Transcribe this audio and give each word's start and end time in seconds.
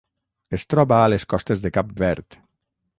Es 0.59 0.63
troba 0.75 0.97
a 1.01 1.11
les 1.15 1.27
costes 1.35 1.63
de 1.67 1.75
Cap 1.79 1.95
Verd. 2.05 2.43